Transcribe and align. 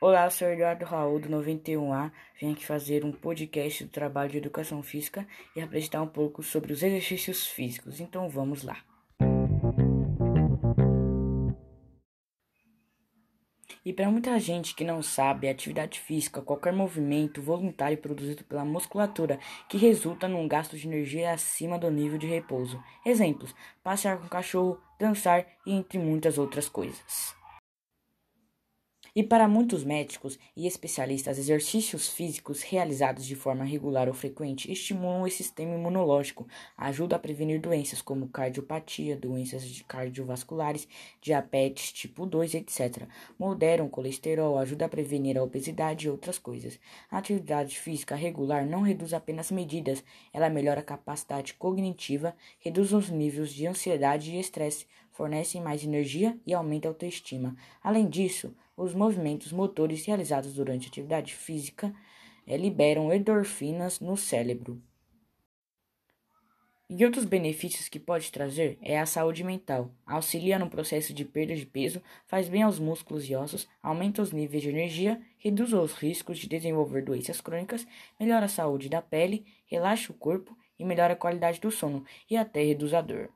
Olá, 0.00 0.26
eu 0.26 0.30
sou 0.30 0.46
Eduardo 0.46 0.84
Raul 0.84 1.18
do 1.18 1.28
91A. 1.28 2.12
Vim 2.40 2.52
aqui 2.52 2.64
fazer 2.64 3.04
um 3.04 3.10
podcast 3.10 3.82
do 3.82 3.90
trabalho 3.90 4.30
de 4.30 4.38
educação 4.38 4.80
física 4.80 5.26
e 5.56 5.60
apresentar 5.60 6.00
um 6.00 6.06
pouco 6.06 6.40
sobre 6.40 6.72
os 6.72 6.84
exercícios 6.84 7.48
físicos. 7.48 7.98
Então 7.98 8.28
vamos 8.28 8.62
lá. 8.62 8.76
E 13.84 13.92
para 13.92 14.08
muita 14.08 14.38
gente 14.38 14.76
que 14.76 14.84
não 14.84 15.02
sabe, 15.02 15.48
a 15.48 15.50
atividade 15.50 15.98
física 15.98 16.42
qualquer 16.42 16.72
movimento 16.72 17.42
voluntário 17.42 17.98
produzido 17.98 18.44
pela 18.44 18.64
musculatura 18.64 19.40
que 19.68 19.76
resulta 19.76 20.28
num 20.28 20.46
gasto 20.46 20.76
de 20.76 20.86
energia 20.86 21.32
acima 21.32 21.76
do 21.76 21.90
nível 21.90 22.18
de 22.18 22.26
repouso. 22.28 22.80
Exemplos: 23.04 23.52
passear 23.82 24.16
com 24.18 24.26
o 24.26 24.30
cachorro, 24.30 24.80
dançar 24.96 25.44
e 25.66 25.72
entre 25.72 25.98
muitas 25.98 26.38
outras 26.38 26.68
coisas. 26.68 27.36
E 29.18 29.22
para 29.24 29.48
muitos 29.48 29.82
médicos 29.82 30.38
e 30.56 30.64
especialistas, 30.64 31.38
exercícios 31.40 32.08
físicos 32.08 32.62
realizados 32.62 33.26
de 33.26 33.34
forma 33.34 33.64
regular 33.64 34.06
ou 34.06 34.14
frequente 34.14 34.70
estimulam 34.70 35.22
o 35.22 35.28
sistema 35.28 35.74
imunológico, 35.74 36.46
ajudam 36.76 37.16
a 37.16 37.18
prevenir 37.18 37.60
doenças 37.60 38.00
como 38.00 38.28
cardiopatia, 38.28 39.16
doenças 39.16 39.82
cardiovasculares, 39.88 40.86
diabetes 41.20 41.90
tipo 41.90 42.26
2, 42.26 42.54
etc. 42.54 43.08
Moderam 43.36 43.86
o 43.86 43.90
colesterol, 43.90 44.56
ajudam 44.56 44.86
a 44.86 44.88
prevenir 44.88 45.36
a 45.36 45.42
obesidade 45.42 46.06
e 46.06 46.10
outras 46.10 46.38
coisas. 46.38 46.78
A 47.10 47.18
atividade 47.18 47.76
física 47.76 48.14
regular 48.14 48.64
não 48.66 48.82
reduz 48.82 49.12
apenas 49.12 49.50
medidas, 49.50 50.04
ela 50.32 50.48
melhora 50.48 50.78
a 50.78 50.84
capacidade 50.84 51.54
cognitiva, 51.54 52.36
reduz 52.60 52.92
os 52.92 53.10
níveis 53.10 53.52
de 53.52 53.66
ansiedade 53.66 54.30
e 54.30 54.38
estresse, 54.38 54.86
fornece 55.18 55.58
mais 55.58 55.82
energia 55.82 56.38
e 56.46 56.54
aumenta 56.54 56.86
a 56.86 56.92
autoestima. 56.92 57.56
Além 57.82 58.08
disso, 58.08 58.54
os 58.76 58.94
movimentos 58.94 59.50
motores 59.50 60.06
realizados 60.06 60.54
durante 60.54 60.86
a 60.86 60.88
atividade 60.88 61.34
física 61.34 61.92
é, 62.46 62.56
liberam 62.56 63.12
endorfinas 63.12 63.98
no 63.98 64.16
cérebro. 64.16 64.80
E 66.88 67.04
outros 67.04 67.24
benefícios 67.24 67.88
que 67.88 67.98
pode 67.98 68.30
trazer 68.30 68.78
é 68.80 68.96
a 68.96 69.06
saúde 69.06 69.42
mental. 69.42 69.90
Auxilia 70.06 70.56
no 70.56 70.70
processo 70.70 71.12
de 71.12 71.24
perda 71.24 71.54
de 71.56 71.66
peso, 71.66 72.00
faz 72.24 72.48
bem 72.48 72.62
aos 72.62 72.78
músculos 72.78 73.28
e 73.28 73.34
ossos, 73.34 73.68
aumenta 73.82 74.22
os 74.22 74.30
níveis 74.30 74.62
de 74.62 74.68
energia, 74.68 75.20
reduz 75.36 75.72
os 75.72 75.94
riscos 75.94 76.38
de 76.38 76.48
desenvolver 76.48 77.02
doenças 77.02 77.40
crônicas, 77.40 77.84
melhora 78.20 78.46
a 78.46 78.48
saúde 78.48 78.88
da 78.88 79.02
pele, 79.02 79.44
relaxa 79.66 80.12
o 80.12 80.16
corpo 80.16 80.56
e 80.78 80.84
melhora 80.84 81.14
a 81.14 81.16
qualidade 81.16 81.60
do 81.60 81.72
sono 81.72 82.04
e 82.30 82.36
até 82.36 82.62
reduz 82.62 82.94
a 82.94 83.00
dor. 83.00 83.28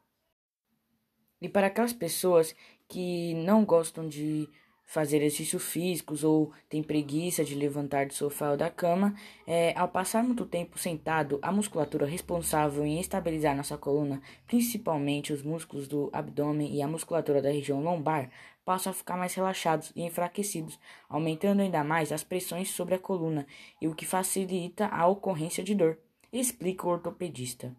E 1.42 1.48
para 1.48 1.66
aquelas 1.66 1.92
pessoas 1.92 2.54
que 2.88 3.34
não 3.34 3.64
gostam 3.64 4.06
de 4.06 4.48
fazer 4.84 5.16
exercícios 5.16 5.64
físicos 5.64 6.22
ou 6.22 6.52
tem 6.68 6.84
preguiça 6.84 7.42
de 7.44 7.56
levantar 7.56 8.06
do 8.06 8.14
sofá 8.14 8.52
ou 8.52 8.56
da 8.56 8.70
cama, 8.70 9.12
é, 9.44 9.76
ao 9.76 9.88
passar 9.88 10.22
muito 10.22 10.46
tempo 10.46 10.78
sentado, 10.78 11.40
a 11.42 11.50
musculatura 11.50 12.06
responsável 12.06 12.86
em 12.86 13.00
estabilizar 13.00 13.56
nossa 13.56 13.76
coluna, 13.76 14.22
principalmente 14.46 15.32
os 15.32 15.42
músculos 15.42 15.88
do 15.88 16.10
abdômen 16.12 16.72
e 16.72 16.80
a 16.80 16.86
musculatura 16.86 17.42
da 17.42 17.50
região 17.50 17.82
lombar, 17.82 18.30
passam 18.64 18.92
a 18.92 18.94
ficar 18.94 19.16
mais 19.16 19.34
relaxados 19.34 19.92
e 19.96 20.02
enfraquecidos, 20.02 20.78
aumentando 21.08 21.62
ainda 21.62 21.82
mais 21.82 22.12
as 22.12 22.22
pressões 22.22 22.70
sobre 22.70 22.94
a 22.94 23.00
coluna, 23.00 23.48
e 23.80 23.88
o 23.88 23.94
que 23.96 24.06
facilita 24.06 24.86
a 24.86 25.08
ocorrência 25.08 25.64
de 25.64 25.74
dor, 25.74 25.98
explica 26.32 26.86
o 26.86 26.90
ortopedista. 26.90 27.74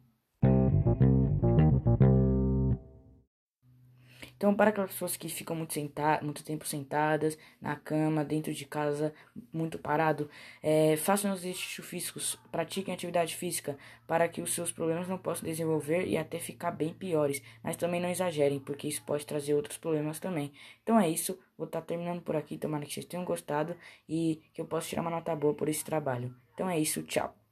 Então, 4.43 4.53
para 4.53 4.71
aquelas 4.71 4.91
pessoas 4.91 5.15
que 5.15 5.29
ficam 5.29 5.55
muito, 5.55 5.73
senta 5.73 6.19
muito 6.21 6.43
tempo 6.43 6.67
sentadas 6.67 7.37
na 7.61 7.77
cama, 7.77 8.25
dentro 8.25 8.53
de 8.53 8.65
casa, 8.65 9.13
muito 9.53 9.79
parado, 9.79 10.29
é, 10.61 10.97
façam 10.97 11.33
exercícios 11.33 11.87
físicos, 11.87 12.37
pratiquem 12.51 12.93
atividade 12.93 13.37
física 13.37 13.77
para 14.05 14.27
que 14.27 14.41
os 14.41 14.53
seus 14.53 14.69
problemas 14.69 15.07
não 15.07 15.17
possam 15.17 15.45
desenvolver 15.45 16.05
e 16.05 16.17
até 16.17 16.39
ficar 16.39 16.71
bem 16.71 16.93
piores. 16.93 17.41
Mas 17.63 17.77
também 17.77 18.01
não 18.01 18.09
exagerem, 18.09 18.59
porque 18.59 18.85
isso 18.85 19.01
pode 19.05 19.25
trazer 19.25 19.53
outros 19.53 19.77
problemas 19.77 20.19
também. 20.19 20.51
Então 20.83 20.99
é 20.99 21.09
isso, 21.09 21.39
vou 21.57 21.65
estar 21.65 21.79
tá 21.79 21.87
terminando 21.87 22.21
por 22.21 22.35
aqui. 22.35 22.57
Tomara 22.57 22.85
que 22.85 22.93
vocês 22.93 23.05
tenham 23.05 23.23
gostado 23.23 23.77
e 24.09 24.41
que 24.53 24.59
eu 24.59 24.65
possa 24.65 24.89
tirar 24.89 25.03
uma 25.03 25.09
nota 25.09 25.33
boa 25.37 25.53
por 25.53 25.69
esse 25.69 25.85
trabalho. 25.85 26.35
Então 26.53 26.69
é 26.69 26.77
isso, 26.77 27.01
tchau. 27.03 27.42